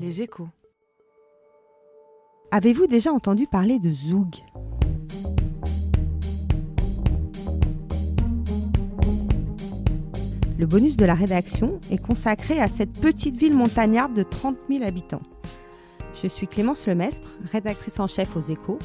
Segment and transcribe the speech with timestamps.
[0.00, 0.48] Les échos.
[2.50, 4.36] Avez-vous déjà entendu parler de Zoug?
[10.58, 14.84] Le bonus de la rédaction est consacré à cette petite ville montagnarde de 30 000
[14.84, 15.22] habitants.
[16.22, 18.78] Je suis Clémence Lemestre, rédactrice en chef aux échos.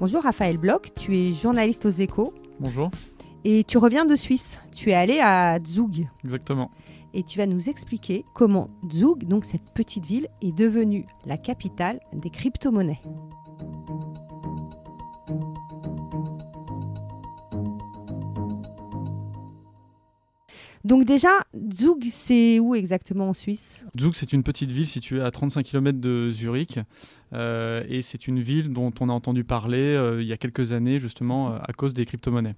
[0.00, 2.32] Bonjour Raphaël Bloch, tu es journaliste aux échos.
[2.58, 2.90] Bonjour.
[3.44, 4.60] Et tu reviens de Suisse.
[4.72, 6.08] Tu es allé à Zug.
[6.24, 6.70] Exactement.
[7.14, 12.00] Et tu vas nous expliquer comment Zug, donc cette petite ville, est devenue la capitale
[12.12, 13.00] des crypto-monnaies.
[20.88, 21.30] Donc déjà,
[21.74, 23.84] Zug, c'est où exactement en Suisse?
[24.00, 26.78] Zug, c'est une petite ville située à 35 km de Zurich.
[27.34, 30.72] Euh, et c'est une ville dont on a entendu parler euh, il y a quelques
[30.72, 32.54] années, justement, euh, à cause des crypto-monnaies.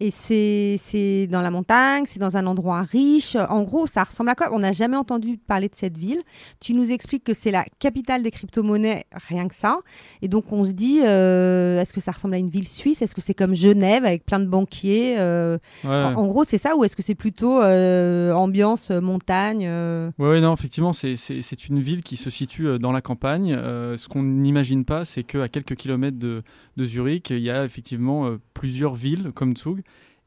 [0.00, 3.36] Et c'est dans la montagne, c'est dans un endroit riche.
[3.36, 4.48] En gros, ça ressemble à quoi?
[4.52, 6.20] On n'a jamais entendu parler de cette ville.
[6.58, 9.78] Tu nous expliques que c'est la capitale des crypto-monnaies, rien que ça.
[10.20, 13.00] Et donc, on se dit, euh, est-ce que ça ressemble à une ville suisse?
[13.00, 16.82] Est-ce que c'est comme Genève avec plein de banquiers euh, en, gros, c'est ça Ou
[16.82, 19.70] est-ce que c'est plutôt euh, ambiance montagne
[20.18, 23.54] Oui, non, effectivement, c'est une ville qui se situe dans la campagne.
[23.54, 26.42] ce qu'on n'imagine pas, c'est qu'à quelques kilomètres de,
[26.76, 29.82] de, Zurich, il y a effectivement plusieurs villes comme Zug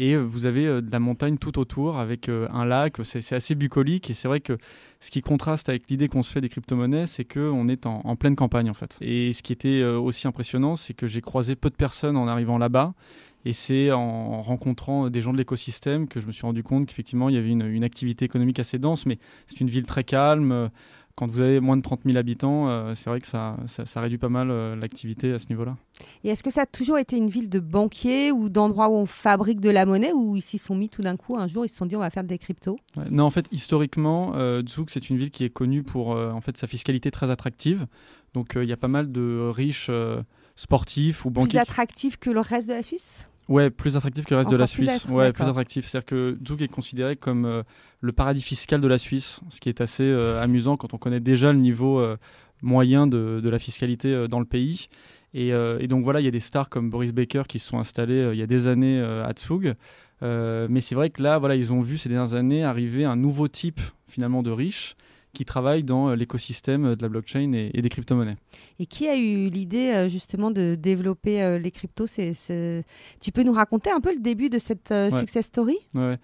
[0.00, 2.96] et euh, vous avez euh, de la montagne tout autour avec euh, un lac.
[3.04, 4.56] C'est assez bucolique et c'est vrai que
[4.98, 8.34] ce qui contraste avec l'idée qu'on se fait des crypto-monnaies, c'est qu'on est en, pleine
[8.34, 8.96] campagne en fait.
[9.02, 12.58] Et ce qui était aussi impressionnant, c'est que j'ai croisé peu de personnes en arrivant
[12.58, 12.94] là-bas.
[13.46, 17.30] Et c'est en rencontrant des gens de l'écosystème que je me suis rendu compte qu'effectivement
[17.30, 20.70] il y avait une, une, activité économique assez dense, mais c'est une ville très calme,
[21.20, 24.16] quand vous avez moins de 30 000 habitants, euh, c'est vrai que ça, ça, réduit
[24.16, 25.76] pas mal euh, l'activité à ce niveau-là.
[26.24, 29.04] Et est-ce que ça a toujours été une ville de banquiers ou d'endroits où on
[29.04, 31.68] fabrique de la monnaie ou ils s'y sont mis tout d'un coup un jour ils
[31.68, 32.78] se sont dit on va faire des cryptos?
[33.10, 36.56] Non, en fait, historiquement, euh, c'est une ville qui est connue pour euh, en fait,
[36.56, 37.86] sa fiscalité très attractive.
[38.32, 39.90] Donc il y a pas mal de riches
[40.56, 41.50] sportifs ou banquiers.
[41.50, 43.26] Plus attractifs que le reste de la Suisse?
[43.50, 45.06] Ouais, plus attractif que le reste de la Suisse.
[45.06, 45.84] ouais, plus attractif.
[45.84, 47.64] C'est-à-dire que Zug est considéré comme euh,
[48.00, 51.18] le paradis fiscal de la Suisse, ce qui est assez euh, amusant quand on connaît
[51.18, 52.16] déjà le niveau euh,
[52.62, 54.86] moyen de, de, la fiscalité dans le pays.
[55.34, 57.78] Et, et, donc voilà, il y a des stars comme Boris Baker qui se sont
[57.78, 59.74] installés il y a des années à Zug.
[60.20, 63.46] mais c'est vrai que là, voilà, ils ont vu ces dernières années arriver un nouveau
[63.46, 64.96] type finalement de riches
[65.32, 68.36] qui travaillent dans euh, l'écosystème de la blockchain et, des crypto-monnaies.
[68.78, 72.06] Et qui a eu l'idée euh, justement de développer euh, les cryptos?
[72.06, 75.78] Tu peux nous raconter un peu le début de cette success story?
[75.94, 76.18] Ouais.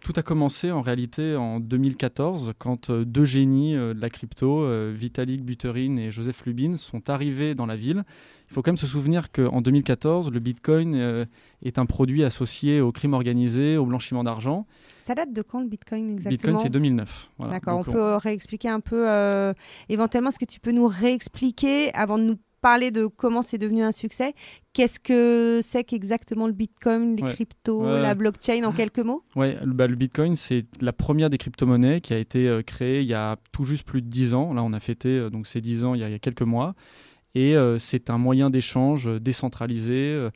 [0.00, 5.96] Tout a commencé en réalité en 2014 quand deux génies de la crypto, Vitalik Buterin
[5.96, 8.04] et Joseph Lubin, sont arrivés dans la ville.
[8.48, 11.26] Il faut quand même se souvenir qu'en 2014, le Bitcoin
[11.62, 14.66] est un produit associé au crime organisé, au blanchiment d'argent.
[15.08, 16.30] Ça date de quand le Bitcoin exactement?
[16.30, 17.30] Bitcoin, c'est 2009.
[17.50, 19.54] D'accord, on, peut réexpliquer un peu, euh,
[19.88, 23.82] éventuellement, ce que tu peux nous réexpliquer avant de nous parler de comment c'est devenu
[23.82, 24.34] un succès?
[24.74, 29.22] Qu'est-ce que c'est qu'exactement le Bitcoin, les cryptos, la blockchain en quelques mots?
[29.34, 33.08] Oui, bah, le Bitcoin, c'est la première des crypto-monnaies qui a été euh, créée il
[33.08, 34.52] y a tout juste plus de 10 ans.
[34.52, 36.18] Là, on a fêté euh, donc ces 10 ans il y, a, il y a
[36.18, 36.74] quelques mois.
[37.40, 40.28] Et c'est un moyen d'échange décentralisé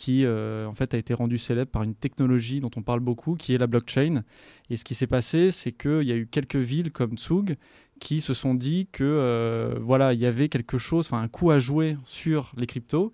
[0.00, 3.34] qui euh, en fait a été rendu célèbre par une technologie dont on parle beaucoup,
[3.34, 4.22] qui est la blockchain.
[4.70, 7.56] Et ce qui s'est passé, c'est qu'il y a eu quelques villes comme Tsug
[8.00, 11.50] qui se sont dit que euh, voilà, il y avait quelque chose, enfin un coup
[11.50, 13.12] à jouer sur les cryptos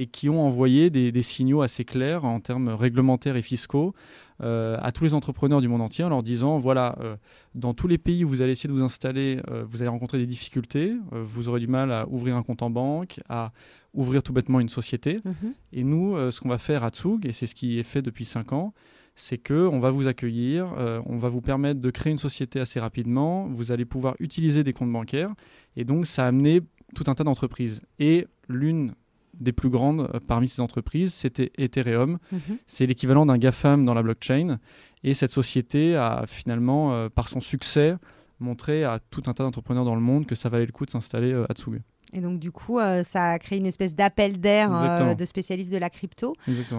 [0.00, 3.94] et qui ont envoyé des, signaux assez clairs en termes réglementaires et fiscaux
[4.40, 6.96] euh, à tous les entrepreneurs du monde entier en leur disant voilà,
[7.54, 10.26] dans tous les pays où vous allez essayer de vous installer, vous allez rencontrer des
[10.26, 13.52] difficultés, vous aurez du mal à ouvrir un compte en banque, à
[13.94, 15.20] ouvrir tout bêtement une société.
[15.24, 15.54] Mhm.
[15.72, 18.02] Et nous, euh, ce qu'on va faire à Tsug, et c'est ce qui est fait
[18.02, 18.74] depuis 5 ans,
[19.14, 22.78] c'est qu'on va vous accueillir, euh, on va vous permettre de créer une société assez
[22.78, 25.34] rapidement, vous allez pouvoir utiliser des comptes bancaires,
[25.76, 26.60] et donc ça a amené
[26.94, 27.82] tout un tas d'entreprises.
[27.98, 28.94] Et l'une
[29.40, 32.18] des plus grandes euh, parmi ces entreprises, c'était Ethereum.
[32.32, 32.40] Mhm.
[32.66, 34.58] C'est l'équivalent d'un GAFAM dans la blockchain.
[35.04, 37.94] Et cette société a finalement, par son succès,
[38.40, 40.90] montré à tout un tas d'entrepreneurs dans le monde que ça valait le coup de
[40.90, 41.80] s'installer à Tsug.
[42.12, 45.70] Et donc, du coup, euh, ça a créé une espèce d'appel d'air euh, de spécialistes
[45.70, 46.34] de la crypto.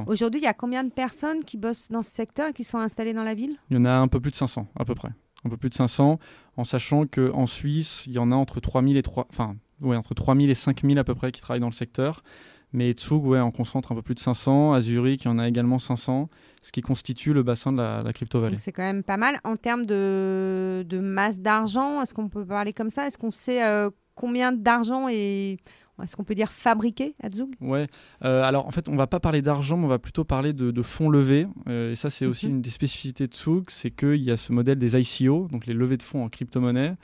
[0.07, 2.79] Aujourd'hui, il y a combien de personnes qui bossent dans ce secteur et qui sont
[2.79, 3.57] installées dans la ville?
[3.69, 5.09] Il y en a un peu plus de 500, à peu près.
[5.45, 6.19] Un peu plus de 500,
[6.57, 9.27] en sachant qu'en Suisse, il y en a entre 3000 et 3...
[9.29, 12.23] enfin, ouais, entre 3000 et 5000 à peu près qui travaillent dans le secteur.
[12.71, 14.73] Mais Tsug, ouais, on concentre un peu plus de 500.
[14.73, 16.29] À Zurich, il y en a également 500,
[16.61, 18.57] ce qui constitue le bassin de la, crypto-vallée.
[18.57, 19.39] C'est quand même pas mal.
[19.43, 23.07] En termes de, de masse d'argent, est-ce qu'on peut parler comme ça?
[23.07, 25.57] Est-ce qu'on sait euh, combien d'argent est
[26.03, 27.49] est-ce qu'on peut dire fabriqué à Zug?
[27.61, 27.87] Ouais.
[28.23, 30.81] Euh, alors en fait, on va pas parler d'argent, mais on va plutôt parler de,
[30.81, 31.47] fonds levés.
[31.67, 32.55] Euh, et ça, c'est aussi mhm.
[32.55, 35.73] une des spécificités de Zug, c'est qu'il y a ce modèle des ICO, donc les
[35.73, 36.95] levées de fonds en crypto-monnaie.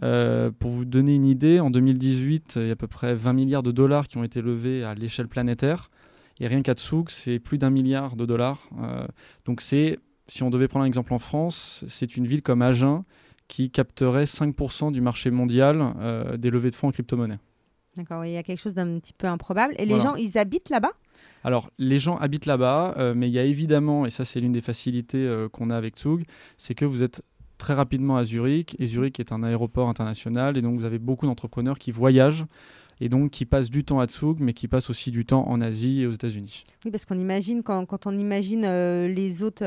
[0.00, 3.62] Pour vous donner une idée, en 2018, il y a à peu près 20 milliards
[3.62, 5.90] de dollars qui ont été levés à l'échelle planétaire.
[6.40, 8.68] Et rien qu'à Tsug, c'est plus d'un milliard de dollars.
[9.44, 13.04] donc c'est, si on devait prendre un exemple en France, c'est une ville comme Agen
[13.48, 15.94] qui capterait 5% du marché mondial
[16.38, 17.38] des levées de fonds en crypto-monnaie.
[17.96, 19.74] D'accord, il y a quelque chose d'un petit peu improbable.
[19.76, 20.92] Et les gens, ils habitent là-bas?
[21.44, 24.52] Alors, les gens habitent là-bas, euh, mais il y a évidemment, et ça c'est l'une
[24.52, 26.24] des facilités euh, qu'on a avec Zug,
[26.56, 27.22] c'est que vous êtes
[27.58, 31.26] très rapidement à Zurich, et Zurich est un aéroport international, et donc vous avez beaucoup
[31.26, 32.44] d'entrepreneurs qui voyagent
[33.00, 35.60] et donc qui passent du temps à Zug, mais qui passent aussi du temps en
[35.60, 36.62] Asie et aux États-Unis.
[36.84, 39.64] Oui, parce qu'on imagine, quand, quand, on imagine euh, les autres,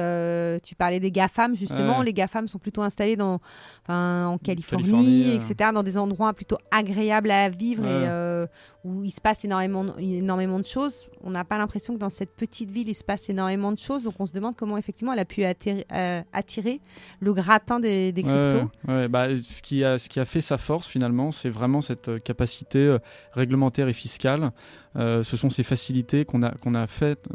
[0.59, 3.41] tu parlais des GAFAM justement, les GAFAM sont plutôt installés dans,
[3.89, 8.47] en Californie, etc., dans des endroits plutôt agréables à vivre et
[8.85, 11.09] où il se passe énormément, énormément de choses.
[11.23, 14.03] On n'a pas l'impression que dans cette petite ville, il se passe énormément de choses.
[14.03, 16.79] Donc on se demande comment effectivement elle a pu euh, attirer,
[17.19, 18.69] le gratin des, cryptos.
[19.09, 22.19] bah, ce, qui a, ce qui a fait sa force finalement, c'est vraiment cette euh,
[22.19, 22.99] capacité euh,
[23.31, 24.51] réglementaire et fiscale.
[24.95, 27.27] ce sont ces facilités qu'on a, qu'on a faites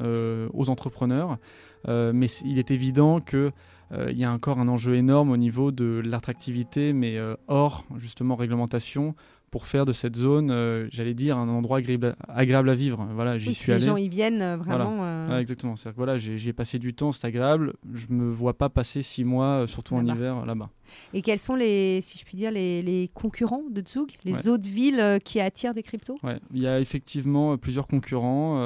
[0.55, 1.37] aux entrepreneurs.
[1.89, 3.51] mais il est évident que
[4.09, 7.19] il y a encore un enjeu énorme au niveau de l'attractivité, mais
[7.49, 9.15] hors justement réglementation,
[9.51, 13.07] pour faire de cette zone, euh, j'allais dire, un endroit agréable, à vivre.
[13.15, 13.81] Voilà, j'y suis allé.
[13.81, 14.97] Les gens y viennent euh, vraiment.
[14.97, 15.35] Voilà.
[15.35, 15.77] Euh, exactement.
[15.77, 17.75] C'est voilà, j'ai passé du temps, c'est agréable.
[17.93, 20.71] Je me vois pas passer six mois, surtout en hiver, là-bas.
[21.15, 25.19] Et quels sont les, si je puis dire, les, concurrents de Zug, les autres villes
[25.25, 26.19] qui attirent des cryptos?
[26.23, 26.39] Ouais.
[26.53, 28.61] Il y a effectivement plusieurs concurrents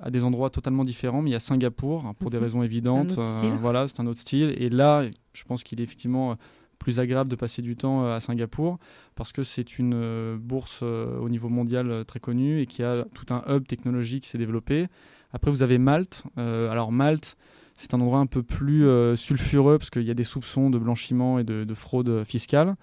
[0.00, 2.42] à des endroits totalement différents, mais il y a Singapour hein, pour des mhm.
[2.44, 3.18] raisons évidentes.
[3.60, 4.54] voilà, c'est un autre style.
[4.58, 6.36] Et là, je pense qu'il est effectivement
[6.78, 8.78] plus agréable de passer du temps euh, à Singapour
[9.14, 13.04] parce que c'est une euh, bourse euh, au niveau mondial très connue et qui a
[13.14, 14.86] tout un hub technologique qui s'est développé.
[15.32, 16.24] Après, vous avez Malte.
[16.36, 17.36] alors, Malte,
[17.74, 21.38] c'est un endroit un peu plus sulfureux parce qu'il y a des soupçons de blanchiment
[21.38, 22.76] et de, fraude fiscale.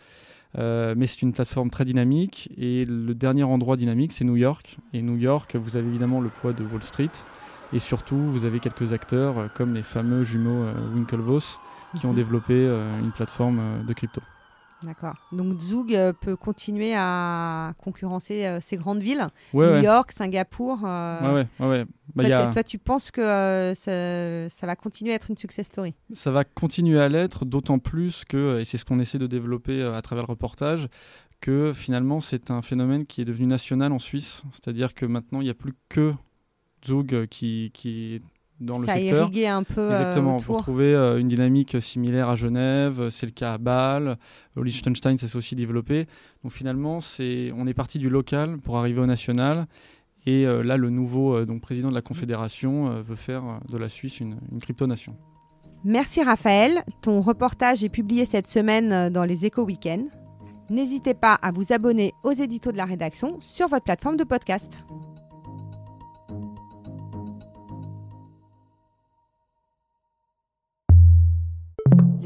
[0.55, 2.51] mais c'est une plateforme très dynamique.
[2.55, 4.77] Et le dernier endroit dynamique, c'est New York.
[4.93, 7.09] Et New York, vous avez évidemment le poids de Wall Street.
[7.73, 11.59] Et surtout, vous avez quelques acteurs comme les fameux jumeaux Winklevoss
[11.95, 14.21] qui ont développé euh, une plateforme euh, de crypto.
[14.83, 15.15] D'accord.
[15.31, 20.83] Donc Zug euh, peut continuer à concurrencer ces grandes villes, New York, Singapour.
[20.83, 25.95] Ouais, ouais, bah, toi, tu, penses que ça, va continuer à être une success story?
[26.13, 29.81] Ça va continuer à l'être, d'autant plus que, et c'est ce qu'on essaie de développer
[29.81, 30.87] à travers le reportage,
[31.41, 34.43] que finalement c'est un phénomène qui est devenu national en Suisse.
[34.51, 36.13] C'est-à-dire que maintenant il n'y a plus que
[36.85, 38.21] Zug qui,
[38.59, 39.29] dans le secteur.
[39.47, 39.81] un peu.
[39.81, 40.37] Euh, Exactement.
[40.37, 44.17] Vous retrouvez euh, une dynamique similaire à Genève, c'est le cas à Bâle,
[44.55, 46.07] au Liechtenstein, ça s'est aussi développé.
[46.43, 49.67] Donc finalement, c'est, on est parti du local pour arriver au national.
[50.25, 54.19] Et euh, là, le nouveau donc, président de la Confédération veut faire de la Suisse
[54.19, 55.15] une, une crypto-nation.
[55.83, 56.83] Merci Raphaël.
[57.01, 60.07] Ton reportage est publié cette semaine dans les Éco Weekends.
[60.71, 64.79] N'hésitez pas à vous abonner aux éditos de la rédaction sur votre plateforme de podcast.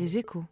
[0.09, 0.43] Les échos.